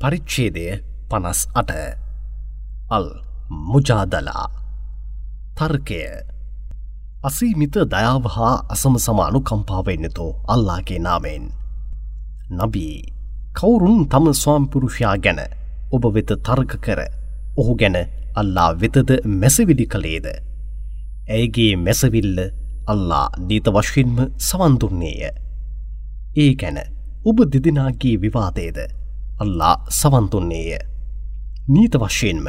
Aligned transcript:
පරිච්චේදය 0.00 0.66
පනස් 1.10 1.38
අට 1.52 1.70
අල් 2.88 3.06
මුජාදලා. 3.68 4.44
තර්කය. 5.56 5.98
අසීමිත 7.22 7.76
දයාව 7.86 8.28
හා 8.34 8.52
අසම 8.68 8.94
සමානු 8.96 9.40
කම්පාවෙන්නතෝ 9.40 10.28
අල්ලාගේ 10.48 10.98
නාමෙන් 10.98 11.48
නබී 12.52 12.94
කවුරුන් 13.54 14.04
තම 14.06 14.28
ස්වාම්පුරුෂයා 14.34 15.16
ගැන 15.18 15.40
ඔබ 15.92 16.04
වෙත 16.14 16.30
තර්ක 16.46 16.72
කර 16.78 17.00
ඔහු 17.56 17.74
ගැන 17.74 17.98
අල්ලා 18.36 18.70
වෙතද 18.76 19.10
මැසවිඩි 19.34 19.86
කළේද? 19.86 20.26
ඇයගේ 21.28 21.72
මැසවිල්ල 21.78 22.38
අල්ලා 22.86 23.26
නීත 23.48 23.72
වශයෙන්ම 23.74 24.16
සවන්දුන්නේය 24.40 25.20
ඒ 26.36 26.50
ගැන 26.54 26.80
ඔබ 27.24 27.36
දෙදිනාගේ 27.52 28.16
විවාදේද 28.22 28.80
අල්ලා 29.38 29.74
සවන්තුන්නේය. 29.90 30.78
නීත 31.68 31.94
වශයෙන්ම 31.94 32.46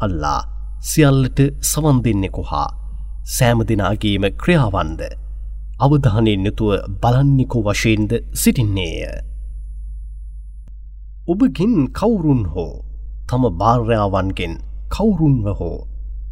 අල්ලා 0.00 0.40
සියල්ලට 0.82 1.38
සවන් 1.62 1.98
දෙන්නෙකු 2.04 2.42
හා 2.42 2.68
සෑමදිනාගේම 3.28 4.24
ක්‍රියාවන්ද 4.42 5.00
අවධානයෙන් 5.78 6.46
යුතුව 6.46 6.72
බලන්නිකු 7.00 7.58
වශයෙන්ද 7.62 8.12
සිටින්නේය. 8.34 9.00
ඔබගින් 11.28 11.76
කවුරුන් 11.90 12.42
හෝ 12.46 12.72
තම 13.28 13.42
භාර්යාවන්ගෙන් 13.60 14.54
කවුරුන්ව 14.90 15.46
හෝ 15.60 15.78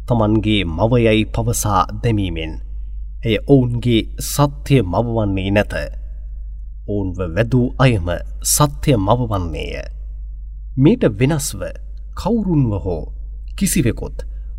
තමන්ගේ 0.07 0.61
මවයයි 0.67 1.25
පවසා 1.27 1.81
දැමීමෙන් 2.03 2.53
එය 3.23 3.37
ඔවුන්ගේ 3.47 4.01
සත්‍යය 4.27 4.81
මවවන්නේ 4.83 5.51
නැත. 5.51 5.73
ඔවුන්ව 6.87 7.17
වැදූ 7.35 7.67
අයම 7.77 8.07
සත්‍යය 8.45 8.97
මවවන්නේය. 8.97 9.94
මේට 10.77 11.03
වෙනස්ව 11.19 11.61
කවුරුන්ව 12.15 12.71
හෝ 12.83 13.03
කිසිවෙකොත් 13.57 14.17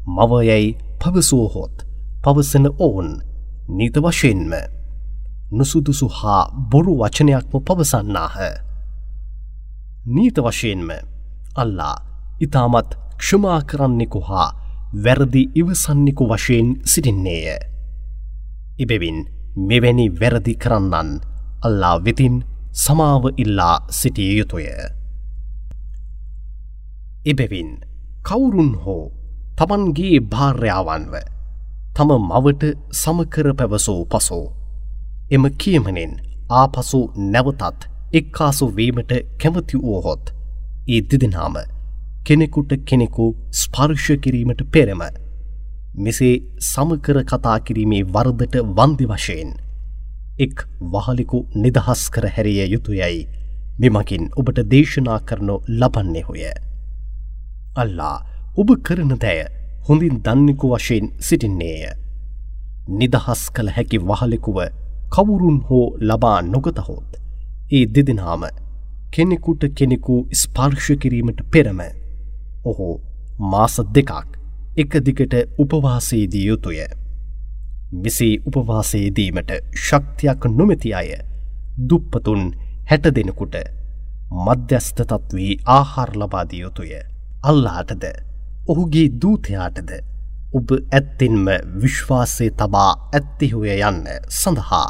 මවයැයි 0.09 0.77
පවසෝහොත් 1.01 1.77
පවසන 2.25 2.67
ඔවුන් 2.79 3.11
නීත 3.69 3.97
වශයෙන්ම 3.97 4.53
නුසුදුසු 5.53 6.09
හා 6.09 6.43
බොරු 6.71 6.95
වචනයක්ම 6.95 7.53
පවසන්නාහ. 7.61 8.37
නීත 10.07 10.37
වශයෙන්ම 10.39 10.91
අල්ලා 11.55 11.97
ඉතාමත් 12.41 12.91
ක්ෂමා 13.19 13.61
කරන්නෙකු 13.63 14.21
හා 14.21 14.49
වැරදි 15.05 15.43
ඉවසන්නෙකු 15.55 16.25
වශයෙන් 16.27 16.69
සිටින්නේය. 16.85 17.47
එබෙවින් 18.79 19.19
මෙවැනි 19.59 20.07
වැරදි 20.21 20.55
කරන්නන් 20.55 21.11
අල්ලා 21.63 21.97
වෙතින් 22.05 22.37
සමාව 22.75 23.23
ඉල්ලා 23.37 23.77
සිටිය 23.91 24.33
යුතුය. 24.39 24.96
එබැවින් 27.27 27.71
කවුරුන් 28.25 28.73
හෝ 28.83 29.03
තමන්ගේ 29.59 30.19
භාර්යාවන්ව 30.27 31.15
තම 31.97 32.11
මවට 32.21 32.65
සමකර 32.95 33.49
පැවසෝ 33.55 34.01
පසෝ 34.07 34.47
එම 35.31 35.45
කියමනෙන් 35.57 36.13
ආපසු 36.53 37.01
නැවතත් 37.29 37.87
එක්කාසු 38.13 38.67
වීමට 38.77 39.13
කැමති 39.39 39.81
වුවහොත් 39.81 40.27
ඒ 40.89 41.01
දෙදෙනාම 41.05 41.57
කෙනෙකුට 42.27 42.73
කෙනෙකු 42.85 43.27
ස්පර්ශ 43.55 44.11
කිරීමට 44.21 44.63
පෙරම 44.71 45.03
මෙසේ 45.99 46.35
සමකර 46.65 47.19
කතා 47.25 47.57
කිරීමේ 47.61 48.03
වරදට 48.11 48.57
වන්දි 48.75 49.07
වශයෙන් 49.07 49.51
එක් 50.39 50.57
වහලිකු 50.93 51.39
නිදහස් 51.57 52.03
කර 52.11 52.29
හැරිය 52.29 52.63
යුතුයයි 52.69 53.19
මෙමකින් 53.79 54.25
ඔබට 54.37 54.59
දේශනා 54.71 55.21
කරනු 55.23 55.57
ලබන්නේ 55.75 56.23
හොය. 56.23 56.43
අල්ලා 57.77 58.17
ඔබ 58.57 58.71
කරන 58.83 59.13
දෑය 59.23 59.47
හොඳින් 59.89 60.17
දන්නෙකු 60.25 60.73
වශයෙන් 60.73 61.07
සිටින්නේය. 61.21 61.83
නිදහස් 62.91 63.43
කළ 63.51 63.71
හැකි 63.77 63.99
වහලෙකුව 64.03 64.59
කවුරුන් 65.11 65.59
හෝ 65.69 65.87
ලබා 66.03 66.39
නොගතහොත්. 66.45 67.11
ඒ 67.73 67.85
දෙදෙනාම 67.95 68.43
කෙනෙකුට 69.13 69.63
කෙනෙකු 69.75 70.17
ස්පර්ශ 70.35 70.91
කිරීමට 71.01 71.41
පෙරම. 71.53 71.81
ඔහු 72.65 72.89
මාස 73.45 73.77
දෙකක් 73.95 74.13
එක 74.77 74.93
දිගට 75.07 75.35
උපවාසේදී 75.59 76.47
යුතුය. 76.47 76.79
මෙසේ 77.95 78.35
උපවාසේදීමට 78.49 79.51
ශක්තියක් 79.79 80.47
නොමැති 80.51 80.95
අය 80.95 81.11
දුප්පතුන් 81.89 82.43
හැට 82.91 83.07
දෙනකුට 83.17 83.57
මධ්‍යස්ථ 84.45 85.03
තත්වී 85.03 85.53
ආහාර 85.69 86.11
ලබාදිය 86.15 86.61
යුතුය. 86.61 86.91
අල්ලාටද 87.43 88.05
ඔහුගේ 88.69 89.09
දූතයාටද 89.23 89.91
ඔබ 90.53 90.71
ඇත්තෙන්ම 90.73 91.49
විශ්වාසය 91.83 92.47
තබා 92.61 92.91
ඇත්තිහුය 93.13 93.75
යන්න 93.83 94.07
සඳහා 94.37 94.87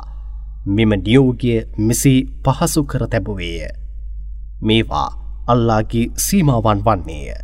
මෙම 0.68 0.92
නියෝගය 0.98 1.52
මෙසේ 1.80 2.18
පහසු 2.44 2.84
කර 2.84 3.04
තැබුවේය. 3.06 3.68
මේවා 4.62 5.08
අල්ලාගේ 5.46 6.06
සීමාවන් 6.18 6.80
වන්නේය. 6.86 7.36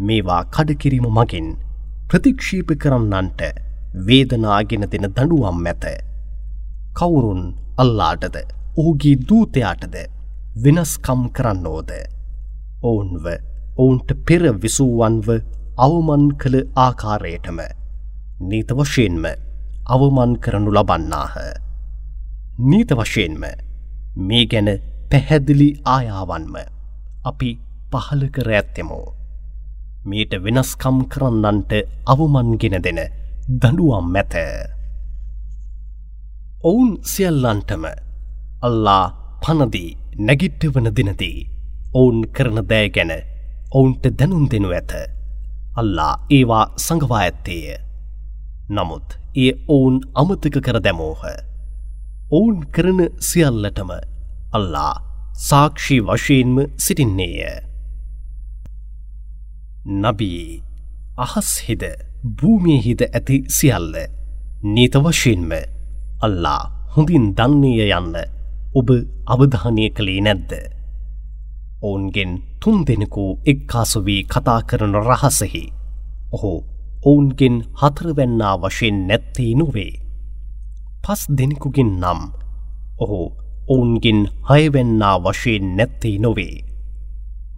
මේවා 0.00 0.42
කඩකිරීම 0.46 1.08
මගින් 1.18 1.50
ප්‍රතික්ෂීප 2.08 2.70
කරන්නන්ට 2.78 3.42
වේදනාගෙන 4.06 4.86
දෙන 4.92 5.06
දඩුවම් 5.08 5.66
ඇත. 5.66 5.84
කවුරුන් 6.94 7.42
අල්ලාටද 7.76 8.36
ඔහුගේ 8.76 9.16
දූතයාටද 9.28 9.96
වෙනස්කම් 10.56 11.22
කරන්නෝද. 11.36 11.90
ඔවුන්ව 12.82 13.26
ඔවුන්ට 13.76 14.10
පෙර 14.26 14.42
විසූවන්ව 14.62 15.28
අවමන් 15.78 16.24
කළ 16.36 16.56
ආකාරයටම 16.76 17.60
නීත 18.40 18.70
වශයෙන්ම 18.72 19.24
අවමන් 19.86 20.32
කරනු 20.38 20.70
ලබන්නාහ. 20.72 21.34
නීත 22.60 22.90
වශයෙන්ම 22.92 23.44
මේ 24.18 24.44
ගැන 24.46 24.68
පැහැදිලි 25.10 25.68
ආයාවන්ම 25.86 26.54
අපි 27.24 27.50
පහල 27.92 28.22
කර 28.28 28.50
ඇත්තෙමෝ. 28.50 29.06
මීට 30.04 30.32
වෙනස්කම් 30.44 30.98
කරන්නන්ට 31.12 31.72
අවමන්ගෙන 32.06 32.76
දෙන 32.84 33.00
දඩුවම් 33.60 34.06
මැත. 34.14 34.34
ඔවුන් 36.64 36.90
සියල්ලන්ටම 37.04 37.84
අල්ලා 38.62 39.04
පනදී 39.42 39.90
නැගිට්ට 40.18 40.72
වන 40.74 40.88
දිනදී 40.96 41.36
ඔවුන් 41.94 42.18
කරන 42.34 42.58
දෑ 42.70 42.88
ගැන 42.88 43.12
ඔවුන්ට 43.70 44.04
දැනුම් 44.18 44.44
දෙනු 44.50 44.70
ඇත. 44.70 44.92
අල්ලා 45.76 46.12
ඒවා 46.30 46.64
සඟවා 46.76 47.20
ඇත්තේය. 47.20 47.76
නමුත් 48.70 49.08
ඒ 49.36 49.52
ඔවුන් 49.68 49.96
අමතක 50.14 50.56
කර 50.66 50.78
දැමෝහ. 50.86 51.22
ඔවුන් 52.30 52.58
කරන 52.74 53.00
සියල්ලටම 53.28 53.90
අල්ලා 54.52 54.94
සාක්ෂි 55.40 55.96
වශයෙන්ම 56.00 56.56
සිටින්නේය. 56.76 57.38
නබී 60.00 60.62
අහස් 61.18 61.52
හිද 61.66 61.84
භූමියහිද 62.36 63.02
ඇති 63.08 63.38
සියල්ල 63.48 63.94
නීත 64.64 64.94
වශයෙන්ම 64.96 65.52
අල්ලා 66.22 66.60
හොඳින් 66.94 67.30
දන්නේය 67.36 67.88
යන්න 67.90 68.16
ඔබ 68.74 68.88
අවධානය 69.26 69.86
කළේ 69.90 70.20
නැද්ද. 70.22 70.52
ඔවුන්ගෙන් 71.82 72.32
තුන් 72.60 72.84
දෙනෙකු 72.86 73.24
එක්කාසු 73.46 74.04
වී 74.04 74.22
කතා 74.24 74.60
කරන 74.62 74.94
රහසෙහි. 75.00 75.64
ඔහු 76.32 76.52
ඔවුන්ගෙන් 77.02 77.56
හතරවැන්නා 77.74 78.54
වශයෙන් 78.58 78.98
නැත්තේ 79.08 79.52
නොවේ. 79.54 79.92
පස් 81.04 81.20
දෙනෙකුගෙන් 81.38 81.92
නම් 82.00 82.20
ඔහු 82.98 83.20
ඔවුන්ගෙන් 83.68 84.20
හයවැන්නා 84.50 85.16
වශයෙන් 85.20 85.76
නැත්තේ 85.76 86.16
නොවේ. 86.18 86.56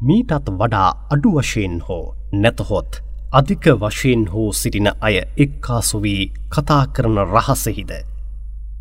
මීටත් 0.00 0.46
වඩා 0.52 0.90
අඩු 1.10 1.30
වශයෙන් 1.36 1.74
හෝ 1.88 2.04
නැතහොත් 2.34 3.02
අධික 3.32 3.66
වශයෙන් 3.80 4.22
හෝ 4.32 4.48
සිටින 4.52 4.88
අය 5.00 5.16
එක්කාසු 5.36 6.02
වී 6.02 6.22
කතා 6.50 6.84
කරන 6.86 7.18
රහසෙහිද. 7.26 7.92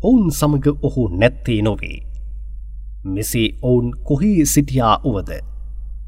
ඔවුන් 0.02 0.30
සමග 0.30 0.66
ඔහු 0.82 1.02
නැත්තේ 1.10 1.60
නොවේ. 1.62 2.11
මෙසේ 3.04 3.48
ඔවුන් 3.62 3.88
කොහේ 4.04 4.44
සිටියා 4.46 4.96
වුවද 5.04 5.30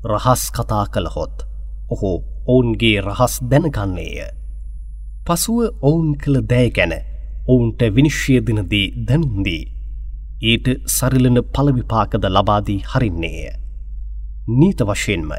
රහස් 0.05 0.43
කතා 0.51 0.85
කළහොත් 0.87 1.43
ඔහු 1.91 2.11
ඔවුන්ගේ 2.47 3.01
රහස් 3.01 3.35
දැනගන්නේය. 3.45 4.29
පසුව 5.27 5.59
ඔවුන් 5.83 6.11
කළ 6.17 6.39
දෑ 6.51 6.69
ගැන 6.71 6.95
ඔවුන්ට 7.49 7.81
විනිශ්්‍යයදිනදී 7.97 8.87
දැනුන්දී 9.09 9.63
ඊට 10.43 10.67
සරිලන 10.89 11.39
පලවිපාකද 11.53 12.25
ලබාදී 12.29 12.81
හරින්නේය. 12.87 13.51
නීත 14.51 14.81
වශයෙන්ම 14.83 15.31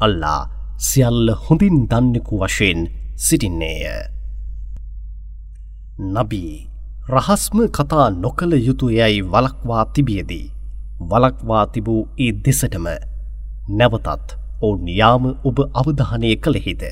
අල්ලා 0.00 0.42
සියල්ල 0.80 1.34
හොඳින් 1.38 1.78
දන්නෙකු 1.86 2.34
වශයෙන් 2.38 2.80
සිටින්නේය. 3.18 3.86
නබී 6.08 6.54
රහස්ම 7.08 7.58
කතා 7.70 8.10
නොකළ 8.16 8.52
යුතු 8.60 8.86
යැයි 8.90 9.26
වලක්වා 9.26 9.84
තිබියදී 9.86 10.46
වලක්වා 11.00 11.64
තිබූ 11.66 12.00
ඒ 12.18 12.32
දෙසටම 12.44 12.86
නැවතත් 13.70 14.28
ඔවුන් 14.62 14.88
යාම 14.90 15.24
ඔබ 15.44 15.58
අවධානය 15.74 16.30
කළෙහිද. 16.36 16.82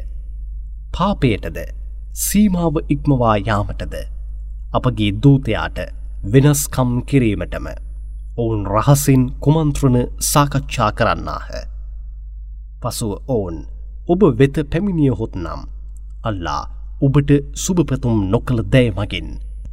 පාපයටද 0.94 1.58
සීමාව 2.16 2.76
ඉක්මවා 2.88 3.36
යාමටද 3.38 3.94
අපගේ 4.72 5.10
දූතයාට 5.22 5.78
වෙනස්කම් 6.32 6.90
කිරීමටම 7.08 7.66
ඔවුන් 8.36 8.62
රහසින් 8.66 9.22
කුමන්ත්‍රණ 9.40 9.98
සාකච්ඡා 10.22 10.90
කරන්නාහ. 10.92 11.48
පසුව 12.82 13.12
ඔවුන් 13.28 13.58
ඔබ 14.08 14.20
වෙත 14.38 14.56
පැමිණියහොත් 14.70 15.34
නම් 15.36 15.62
අල්ලා 16.24 16.62
ඔබට 17.02 17.30
සුභපතුම් 17.56 18.16
නොකළ 18.32 18.60
දෑ 18.72 18.88
මගින් 18.90 19.28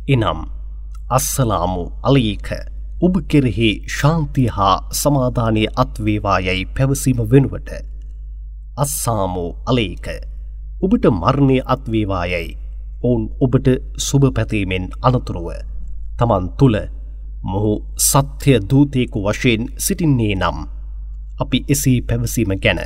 එනම් 0.07 0.39
අස්සලාමු 1.09 1.83
අලීක 2.03 2.49
ඔබ 3.03 3.15
කෙරෙහි 3.27 3.69
ශාන්තිය 3.93 4.49
හා 4.49 4.75
සමාධානය 4.93 5.63
අත්වේවායැයි 5.75 6.65
පැවසීම 6.75 7.19
වෙනුවට 7.31 7.71
අස්සාමෝ 8.77 9.49
අලේක 9.65 10.07
ඔබට 10.81 11.05
මරණය 11.11 11.57
අත්වේවායැයි 11.67 12.51
ඔවුන් 13.03 13.23
ඔබට 13.41 13.67
සුභ 13.99 14.27
පැතීමෙන් 14.35 14.85
අනතුරුව 15.01 15.49
තමන් 16.19 16.47
තුළ 16.59 16.77
මොහු 17.45 17.73
සත්‍යය 18.01 18.57
දූතයකු 18.67 19.25
වශයෙන් 19.25 19.67
සිටින්නේ 19.77 20.33
නම් 20.35 20.63
අපි 21.39 21.63
එසේ 21.69 21.97
පැවසීම 22.01 22.55
ගැන 22.59 22.81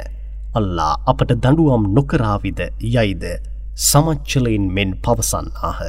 අල්ලා 0.56 0.94
අපට 1.06 1.32
දඩුවම් 1.36 1.88
නොකරාවිද 1.92 2.60
යයිද 2.88 3.26
සමච්චලයෙන් 3.82 4.66
මෙන් 4.72 4.92
පවසන්නාහ. 4.98 5.80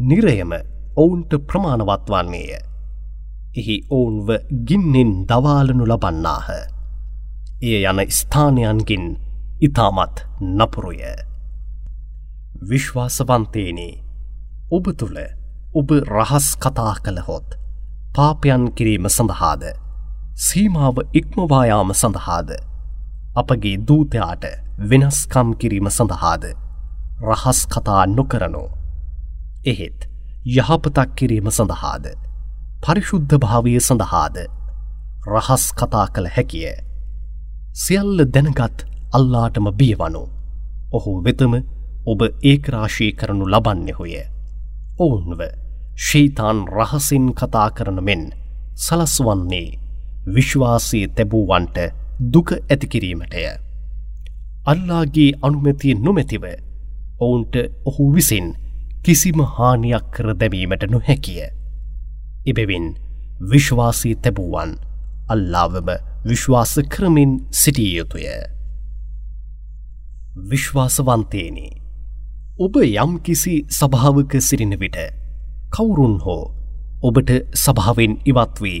නිරයම 0.00 0.52
ඔවුන්ට 0.96 1.32
ප්‍රමාණවත් 1.46 2.06
වන්නේය. 2.08 2.69
එහි 3.54 3.76
ඔවුන්ව 3.90 4.28
ගින්නෙන් 4.64 5.10
දවාලනු 5.26 5.84
ලබන්නාහ. 5.84 6.48
එය 7.62 7.82
යන 7.82 8.00
ස්ථානයන්ගින් 8.10 9.06
ඉතාමත් 9.60 10.22
නපුරුය. 10.58 11.02
විශ්වාසවන්තේනේ 12.70 13.94
ඔබ 14.70 14.86
තුළ 14.94 15.18
ඔබ 15.74 15.90
රහස් 15.90 16.48
කතා 16.56 16.94
කළහොත් 17.04 17.58
පාපයන් 18.14 18.70
කිරීම 18.72 19.08
සඳහාද? 19.08 19.62
සීමාව 20.36 20.96
ඉක්මවායාම 21.12 21.90
සඳහාද? 21.94 22.50
අපගේ 23.36 23.76
දූතයාට 23.88 24.44
වෙනස්කම් 24.90 25.54
කිරීම 25.54 25.90
සඳහාද? 25.90 26.44
රහස් 27.22 27.66
කතා 27.66 28.06
නොකරනෝ. 28.08 28.68
එහෙත් 29.66 30.08
යහපතක් 30.46 31.08
කිරීම 31.16 31.50
සඳහාද? 31.50 32.29
පරිශුද්ධ 32.82 33.34
භාවය 33.38 33.72
සඳහාද 33.78 34.36
රහස් 35.28 35.64
කතා 35.74 36.06
කළ 36.08 36.28
හැකිය 36.28 36.70
සියල්ල 37.76 38.20
දැනගත් 38.28 38.84
අල්ලාටම 39.12 39.66
බියවනු 39.74 40.22
ඔහු 40.92 41.12
වෙතම 41.22 41.54
ඔබ 42.06 42.20
ඒක්‍රාශී 42.44 43.10
කරනු 43.12 43.44
ලබන්නෙහොය 43.46 44.14
ඔවුන්ව 44.98 45.42
ශීතාන් 46.00 46.64
රහසින් 46.70 47.26
කතා 47.34 47.68
කරන 47.70 48.00
මෙන් 48.02 48.24
සලස්වන්නේ 48.78 49.68
විශ්වාසය 50.28 51.00
තැබූවන්ට 51.10 51.78
දුක 52.32 52.48
ඇතිකිරීමටය. 52.54 53.46
අල්ලාගේ 54.66 55.30
අනුමැතිය 55.42 55.94
නොමැතිව 55.98 56.44
ඔවුන්ට 57.20 57.54
ඔහු 57.84 58.10
විසින් 58.14 58.52
කිසිම 59.04 59.40
හානියක් 59.52 60.12
කර 60.12 60.28
දැමීමට 60.34 60.90
නොහැකිය. 60.90 61.59
එබෙවින් 62.46 62.86
විශ්වාසී 63.50 64.14
තැබූවන් 64.16 64.72
අල්ලාවම 65.28 65.88
විශ්වාස 66.24 66.72
කරමින් 66.88 67.32
සිටිය 67.52 67.90
යුතුය. 67.96 68.24
විශ්වාසවන්තේනේ 70.50 71.72
ඔබ 72.58 72.74
යම් 72.76 73.12
කිසි 73.20 73.54
සභාවක 73.70 74.32
සිරින 74.40 74.74
විට 74.80 74.96
කවුරුන් 75.70 76.16
හෝ 76.20 76.44
ඔබට 77.02 77.30
සභාවෙන් 77.54 78.14
ඉවත් 78.24 78.56
වී 78.62 78.80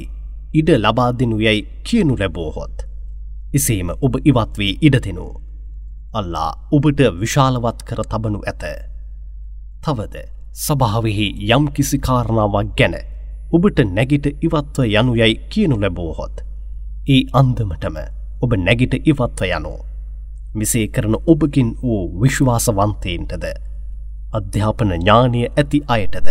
ඉඩ 0.54 0.70
ලබා 0.76 1.10
දෙනු 1.12 1.36
යැයි 1.38 1.68
කියනු 1.84 2.16
ලැබෝහොත්. 2.16 2.76
එසේම 3.54 3.88
ඔබ 4.00 4.14
ඉවත් 4.24 4.54
වී 4.58 4.78
ඉඩ 4.80 4.96
දෙනු. 5.04 5.28
අල්ලා 6.14 6.50
ඔබට 6.72 7.00
විශාලවත් 7.20 7.78
කර 7.82 8.00
තබනු 8.04 8.40
ඇත. 8.42 8.64
තවද 9.82 10.16
සභාවෙහි 10.56 11.26
යම් 11.48 11.64
කිසි 11.68 11.98
කාරණාවක් 11.98 12.76
ගැන 12.76 12.96
ඔබට 13.52 13.78
නැගිට 13.88 14.26
ඉවත්ව 14.38 14.84
යනු 14.92 15.12
යැයි 15.14 15.40
කියනු 15.48 15.76
ලැබෝහොත්. 15.80 16.36
ඒ 17.08 17.22
අන්දමටම 17.32 17.96
ඔබ 18.42 18.52
නැගිට 18.56 18.94
ඉවත්ව 19.02 19.42
යනු. 19.48 19.72
මෙසේ 20.54 20.86
කරන 20.88 21.14
ඔබකින් 21.26 21.70
වූ 21.82 22.02
විශ්වාසවන්තයන්ටද 22.20 23.44
අධ්‍යාපන 24.32 24.92
ඥානය 24.94 25.40
ඇති 25.50 25.80
අයටද 25.88 26.28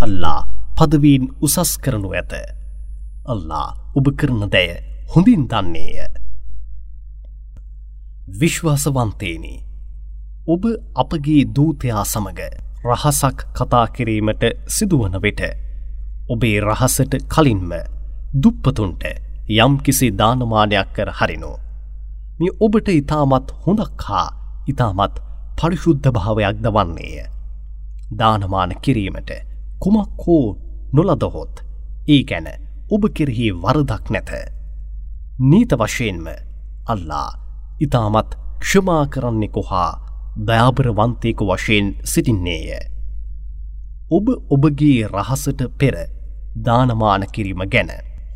අල්ලා 0.00 0.40
පදවීන් 0.76 1.24
උසස් 1.40 1.72
කරනු 1.78 2.10
ඇත. 2.12 2.32
අල්ලා 3.26 3.68
ඔබ 3.96 4.06
කරන 4.16 4.42
දැය 4.48 4.68
හොඳින් 5.12 5.42
දන්නේය. 5.46 6.08
විශ්වාසවන්තේනි 8.40 9.54
ඔබ 10.48 10.62
අපගේ 10.94 11.42
දූතයා 11.56 12.04
සමග 12.04 12.40
රහසක් 12.84 13.38
කතා 13.52 13.86
කිරීමට 13.88 14.44
සිදුවන 14.68 15.16
විට 15.22 15.40
ඔබේ 16.28 16.60
රහසට 16.60 17.14
කලින්ම 17.28 17.70
දුප්පතුන්ට 18.34 19.04
යම් 19.56 19.78
කිසි 19.78 20.08
දානමානයක් 20.12 20.88
කර 20.92 21.10
හරිනෝ. 21.12 21.56
මේ 22.38 22.56
ඔබට 22.60 22.88
ඉතාමත් 22.90 23.48
හොඳක් 23.62 24.02
හා 24.02 24.28
ඉතාමත් 24.68 25.14
පරිශුද්ධ 25.58 26.08
භාවයක්ද 26.10 26.66
වන්නේය. 26.68 27.14
දානමාන 28.18 28.72
කිරීමට 28.82 29.30
කුමක් 29.80 30.20
හෝ 30.22 30.44
නොලදහොත් 30.92 31.54
ඒ 32.08 32.22
ගැන 32.24 32.48
ඔබ 32.90 33.02
කෙරෙහි 33.14 33.48
වරදක් 33.54 34.04
නැත. 34.10 34.30
නීත 35.40 35.72
වශයෙන්ම 35.74 36.26
අල්ලා 36.86 37.30
ඉතාමත් 37.80 38.30
ක්ෂමා 38.60 39.02
කරන්නෙකු 39.06 39.62
හා 39.62 39.90
දයාබරවන්තයකු 40.46 41.44
වශයෙන් 41.46 41.86
සිටින්නේය. 42.04 42.68
ඔබ 44.10 44.26
ඔබගේ 44.50 45.08
රහසට 45.08 45.60
පෙර 45.78 45.96
දානමාන 46.64 47.24
කිරීම 47.32 47.62
ගැන 47.72 47.90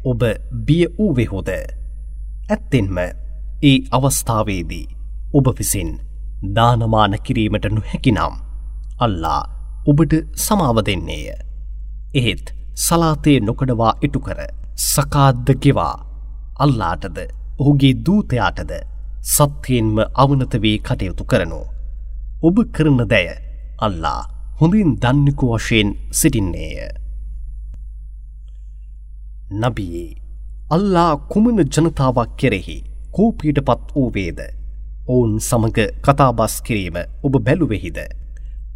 ඔබ 0.05 0.23
බිය 0.67 0.87
වූවෙහොද 0.97 1.51
ඇත්තෙන්ම 1.53 2.97
ඒ 3.63 3.77
අවස්ථාවේදී 3.91 4.87
ඔබ 5.35 5.47
විසින් 5.59 5.91
දානමාන 6.57 7.15
කිරීමට 7.25 7.67
නොහැකිනම් 7.71 8.41
අල්ලා 8.99 9.43
ඔබට 9.87 10.13
සමාව 10.37 10.79
දෙන්නේය. 10.87 11.27
එහෙත් 12.15 12.47
සලාතය 12.77 13.35
නොකඩවා 13.41 13.93
ඉටු 14.03 14.21
කර 14.21 14.41
සකාද්ද 14.85 15.49
ගෙවා 15.63 15.95
අල්ලාටද 16.57 17.19
ඔහුගේ 17.59 17.95
දූතයාටද 18.07 18.73
සත්‍යයෙන්ම 19.27 19.97
අවනත 20.15 20.55
වී 20.63 20.79
කටයුතු 20.79 21.25
කරනු. 21.25 21.61
ඔබ 22.43 22.57
කරන 22.75 23.01
දැය 23.09 23.29
අල්ලා 23.79 24.21
හොඳින් 24.61 24.91
දන්නෙකු 24.97 25.47
වශයෙන් 25.53 25.89
සිටින්නේය. 26.11 27.02
නබියේ. 29.61 30.17
අල්ලා 30.71 31.13
කුමන 31.31 31.59
ජනතාවක් 31.65 32.31
කෙරෙහි 32.41 32.79
කෝපීට 33.15 33.59
පත් 33.69 33.95
වූවේද? 33.95 34.41
ඔවුන් 35.09 35.33
සමඟ 35.41 35.79
කතාබස් 36.05 36.55
කිරීම 36.67 36.97
ඔබ 37.25 37.35
බැලුවෙහිද? 37.47 37.99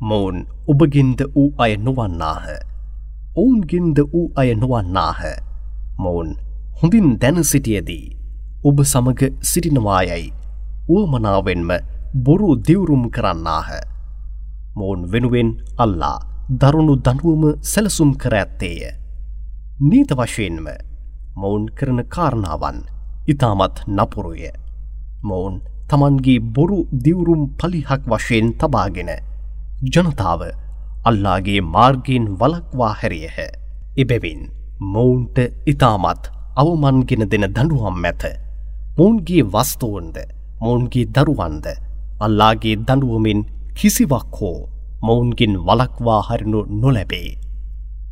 මොවුන් 0.01 0.39
ඔබගින්ද 0.69 1.21
වූ 1.35 1.49
අය 1.59 1.73
නොවන්නාහ? 1.77 2.47
ඔවුන්ගින්ද 3.37 3.99
වූ 4.13 4.27
අය 4.37 4.55
නොවන්නාහ? 4.55 5.21
මොවුන් 5.99 6.31
හොඳින් 6.79 7.09
දැන 7.21 7.45
සිටියදී 7.45 8.07
ඔබ 8.65 8.79
සමග 8.85 9.21
සිටිනවායයි 9.41 10.33
වුවමනාවෙන්ම 10.89 11.71
බොරු 12.15 12.51
දිවුරුම් 12.67 13.05
කරන්නාහ. 13.11 13.69
මොවුන් 14.77 15.01
වෙනුවෙන් 15.13 15.49
අල්ලා 15.79 16.19
දරුණු 16.51 16.95
දනුවම 16.97 17.45
සැලසුම් 17.63 18.11
කර 18.15 18.35
ඇත්තේය. 18.35 19.06
නීත 19.79 20.09
වශයෙන්ම 20.11 20.69
මොවුන් 21.37 21.65
කරන 21.69 22.01
කාරණාවන් 22.07 22.79
ඉතාමත් 23.29 23.83
නපුරුය. 23.87 24.49
මොවුන් 25.23 25.61
තමන්ගේ 25.89 26.41
බොරු 26.51 26.79
දිවුරුම් 26.95 27.43
පලිහක් 27.59 28.03
වශයෙන් 28.07 28.47
තබාගෙන 28.55 29.11
ජනතාව 29.87 30.41
අල්ලාගේ 31.05 31.61
මාර්ගයෙන් 31.67 32.25
වලක්වා 32.41 32.95
හැරියහ. 32.95 33.39
එබැවින් 33.97 34.41
මොවුන්ට 34.81 35.37
ඉතාමත් 35.67 36.33
අවමන්ගෙන 36.57 37.29
දෙන 37.31 37.45
දඩුවම් 37.47 38.05
ඇත. 38.05 38.23
මොවුන්ගේ 38.97 39.45
වස්තුවන්ද 39.45 40.17
මොවුන්ගේ 40.61 41.11
දරුවන්ද 41.15 41.67
අල්ලාගේ 42.21 42.77
දඩුවමින් 42.79 43.41
කිසිවක් 43.75 44.41
හෝ 44.41 44.59
මොවුන්ගින් 45.03 45.53
වලක්වා 45.61 46.23
හරිනු 46.29 46.61
නොලැබේ. 46.81 47.46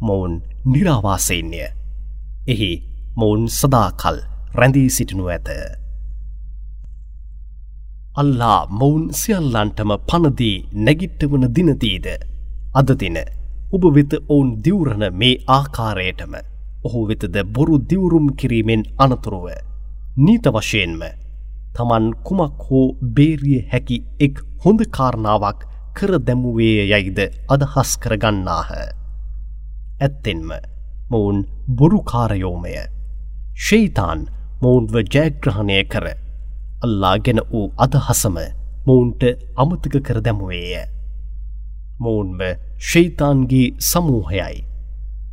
මොවුන් 0.01 0.35
නිරාවාසයන්ය. 0.67 1.63
එහි 2.49 2.71
මොවුන් 3.17 3.49
සදාකල් 3.51 4.19
රැඳී 4.55 4.91
සිටිනු 4.91 5.27
ඇත. 5.29 5.49
අල්ලා 8.17 8.61
මොවුන් 8.73 9.05
සියල්ලන්ටම 9.13 9.93
පනදී 10.09 10.57
නැගිට්ටවන 10.81 11.47
දිනදීද 11.55 12.07
අද 12.75 12.89
දින 13.01 13.19
ඔබ 13.73 13.85
වෙත 13.95 14.13
ඔවුන් 14.25 14.51
දිවරණ 14.65 15.05
මේ 15.15 15.41
ආකාරයටම 15.49 16.35
ඔහු 16.85 17.01
වෙතද 17.09 17.37
බොරු 17.49 17.77
දිවුරුම් 17.91 18.27
කිරීමෙන් 18.37 18.83
අනතුරුව 18.99 19.47
නීත 20.17 20.47
වශයෙන්ම 20.49 21.03
තමන් 21.75 22.05
කුමක් 22.23 22.67
හෝ 22.67 22.87
බේරිය 23.15 23.63
හැකි 23.71 23.97
එක් 24.21 24.37
හොඳ 24.63 24.81
කාරණාවක් 24.89 25.65
කර 25.97 26.13
දැමුවේ 26.21 26.85
යයිද 26.89 27.19
අදහස් 27.49 27.91
කරගන්නාහ. 27.99 28.71
ඇත්තෙන්ම 30.05 30.51
මොවුන් 31.11 31.39
බොරුකාරයෝමය. 31.71 32.75
ශෙයිතාන් 33.59 34.21
මොවුන්ව 34.63 34.95
ජයග්‍රහණය 35.07 35.79
කර 35.87 36.07
අල්ලා 36.83 37.17
ගෙන 37.19 37.41
වූ 37.51 37.67
අදහසම 37.79 38.37
මොවුන්ට 38.87 39.23
අමතක 39.57 39.95
කර 40.01 40.19
දැමුවේය. 40.21 40.85
මොවුන්ම 42.01 42.41
ශෙයිතාන්ගේ 42.83 43.69
සමූහයයි. 43.81 44.65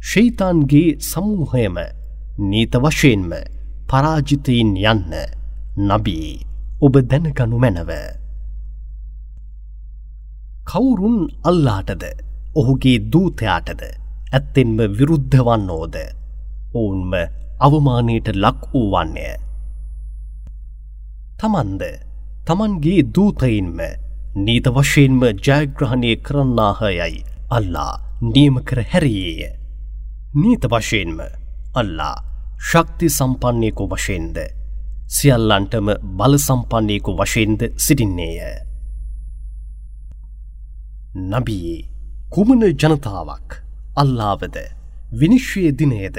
ශෙයිතාන්ගේ 0.04 0.90
සමූහයම 1.01 1.78
නීත 2.42 2.74
වශයෙන්ම 2.78 3.32
පරාජිතයින් 3.90 4.72
යන්න 4.86 5.13
නබී 5.88 6.32
ඔබ 6.82 6.96
දැනගනු 7.06 7.58
මැනව. 7.60 7.92
කවුරුන් 10.66 11.18
අල්ලාටද 11.44 12.04
ඔහුගේ 12.56 12.98
දූතයාටද 13.12 14.00
ඇත්තෙන්ම 14.32 14.78
විරුද්ධ 14.98 15.38
වන්නෝද 15.40 15.96
ඔවුන්ම 16.74 17.14
අවමානයට 17.60 18.28
ලක් 18.36 18.62
වූවන්නේය. 18.74 19.34
තමන්ද 21.40 21.84
තමන්ගේ 22.48 23.02
දූතයින්ම 23.16 23.80
නීත 24.38 24.68
වශයෙන්ම 24.70 25.22
ජයග්‍රහණය 25.46 26.12
කරන්නාහයයි 26.18 27.24
අල්ලා 27.50 27.94
නියම 28.24 28.56
කර 28.62 28.80
හැරියේය. 28.84 29.52
නීත 30.34 30.64
වශයෙන්ම 30.66 31.20
අල්ලා 31.76 32.16
ශක්ති 32.62 33.10
සම්පන්නයකු 33.10 33.88
වශයෙන්ද 33.88 34.38
සියල්ලන්ටම 35.10 35.88
බල 36.18 36.38
සම්පන්නයකු 36.40 37.18
වශයෙන්ද 37.20 37.62
සිටින්නේය. 37.78 38.40
නබියේ 41.32 41.82
කුමන 42.30 42.64
ජනතාවක් 42.74 43.60
අල්ලාවද? 44.01 44.55
විනිශ්වය 45.13 45.72
දිනයද 45.72 46.17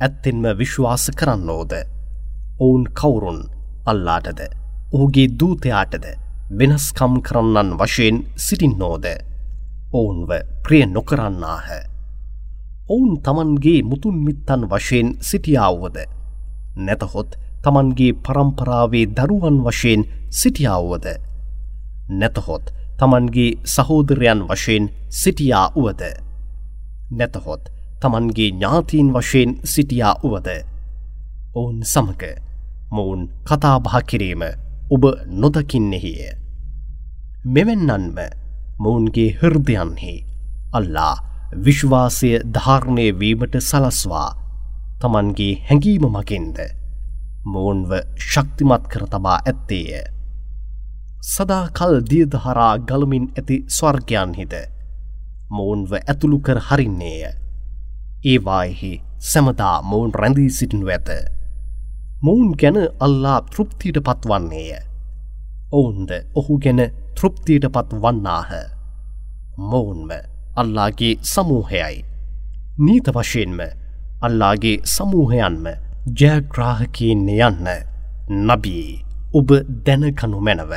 ඇත්තෙන්ම 0.00 0.44
විශ්වාස 0.58 1.04
කරන්නෝද? 1.18 1.72
ඔවුන් 2.60 2.84
කවුරුන් 2.92 3.40
අල්ලාටද? 3.86 4.40
ඔහුගේ 4.92 5.28
දූතයාටද? 5.40 6.06
වෙනස්කම් 6.58 7.14
කරන්නන් 7.20 7.70
වශයෙන් 7.80 8.16
සිටින්නෝද? 8.36 9.06
ඔවුන්ව 9.92 10.30
ප්‍රිය 10.64 10.84
නොකරන්නාහ. 10.86 11.68
ඔවුන් 12.88 13.12
තමන්ගේ 13.20 13.82
මුතුන් 13.82 14.16
මිත්තන් 14.26 14.62
වශයෙන් 14.66 15.08
සිටියාවුවද 15.20 15.98
නැතහොත් 16.78 17.30
තමන්ගේ 17.64 18.18
පරම්පරාවේ 18.24 19.06
දරුවන් 19.16 19.58
වශයෙන් 19.64 20.02
සිටියාවුවද 20.32 21.06
නැතහොත් 22.10 22.64
තමන්ගේ 22.98 23.50
සහෝදරයන් 23.66 24.40
වශයෙන් 24.48 24.84
සිටියා 25.10 25.66
වුවද. 25.74 26.27
නැතහොත් 27.10 27.68
තමන්ගේ 28.00 28.50
ඥාතීන් 28.50 29.12
වශයෙන් 29.12 29.50
සිටියා 29.64 30.14
වුවද. 30.22 30.48
ඔවුන් 31.54 31.78
සමක 31.84 32.22
මොවුන් 32.92 33.22
කතාබහ 33.44 33.94
කිරීම 34.06 34.42
ඔබ 34.90 35.04
නොදකින්නෙහිය. 35.34 36.28
මෙවැන්නන්ම 37.46 38.18
මොවුන්ගේ 38.78 39.30
හෘදයන්හි 39.40 40.14
අල්ලා 40.72 41.14
විශ්වාසය 41.58 42.30
ධාරණය 42.54 43.06
වීමට 43.20 43.54
සලස්වා 43.60 44.28
තමන්ගේ 45.00 45.52
හැඟීම 45.64 46.06
මකින්ද 46.10 46.58
මොවුන්ව 47.46 47.92
ශක්තිමත් 48.22 48.88
කර 48.88 49.04
තබා 49.06 49.38
ඇත්තේය. 49.42 50.06
සදාකල් 51.24 51.94
දියදහරා 52.10 52.74
ගලමින් 52.80 53.30
ඇති 53.32 53.56
ස්වර්ගයන්හිද 53.68 54.54
මොවුන්ව 55.50 55.92
ඇතුළු 55.98 56.38
කර 56.38 56.60
හරින්නේය. 56.68 57.32
ඒවායෙහි 58.24 58.92
සැමදා 59.30 59.76
මොවුන් 59.82 60.12
රැඳී 60.14 60.50
සිටිනු 60.50 60.88
ඇත. 60.88 61.08
මොවුන් 62.22 62.52
ගැන 62.60 62.78
අල්ලා 63.00 63.38
තෘප්තියට 63.52 63.98
පත්වන්නේය. 64.06 64.70
ඔවුන්ද 65.72 66.10
ඔහු 66.34 66.58
ගැන 66.58 66.80
තෘප්තියට 67.16 67.66
පත් 67.74 68.00
වන්නාහ. 68.02 68.50
මොවුන්ම 69.70 70.10
අල්ලාගේ 70.56 71.14
සමූහයයි. 71.22 72.04
නීත 72.78 73.08
වශයෙන්ම 73.16 73.60
අල්ලාගේ 74.22 74.78
සමූහයන්ම 74.84 75.66
ජයග්‍රාහකයෙන් 76.18 77.28
යන්න 77.28 77.68
නබී 78.46 78.88
ඔබ 79.34 79.48
දැනකනු 79.86 80.40
මැනව. 80.40 80.72